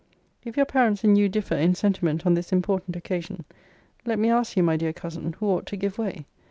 If 0.43 0.57
your 0.57 0.65
parents 0.65 1.03
and 1.03 1.15
you 1.15 1.29
differ 1.29 1.53
in 1.53 1.75
sentiment 1.75 2.25
on 2.25 2.33
this 2.33 2.51
important 2.51 2.95
occasion, 2.95 3.45
let 4.03 4.17
me 4.17 4.31
ask 4.31 4.57
you, 4.57 4.63
my 4.63 4.75
dear 4.75 4.93
cousin, 4.93 5.33
who 5.33 5.45
ought 5.45 5.67
to 5.67 5.77
give 5.77 5.99
way? 5.99 6.25